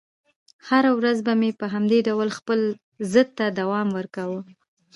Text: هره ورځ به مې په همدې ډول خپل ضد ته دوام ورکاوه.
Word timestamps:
هره 0.67 0.91
ورځ 0.99 1.17
به 1.25 1.33
مې 1.39 1.51
په 1.59 1.65
همدې 1.73 1.99
ډول 2.07 2.29
خپل 2.37 2.59
ضد 3.11 3.29
ته 3.37 3.45
دوام 3.59 3.87
ورکاوه. 3.97 4.39